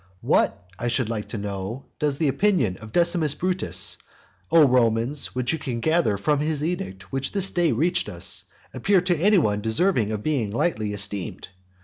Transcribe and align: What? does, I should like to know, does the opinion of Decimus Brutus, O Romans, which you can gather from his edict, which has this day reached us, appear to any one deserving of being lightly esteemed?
What? 0.21 0.67
does, 0.79 0.85
I 0.85 0.87
should 0.87 1.09
like 1.09 1.27
to 1.27 1.37
know, 1.37 1.85
does 1.99 2.17
the 2.17 2.27
opinion 2.27 2.75
of 2.77 2.91
Decimus 2.91 3.35
Brutus, 3.35 3.99
O 4.51 4.67
Romans, 4.67 5.35
which 5.35 5.53
you 5.53 5.59
can 5.59 5.79
gather 5.79 6.17
from 6.17 6.39
his 6.39 6.63
edict, 6.63 7.11
which 7.11 7.27
has 7.27 7.33
this 7.33 7.51
day 7.51 7.71
reached 7.71 8.09
us, 8.09 8.45
appear 8.73 8.99
to 9.01 9.15
any 9.15 9.37
one 9.37 9.61
deserving 9.61 10.11
of 10.11 10.23
being 10.23 10.49
lightly 10.49 10.93
esteemed? 10.93 11.49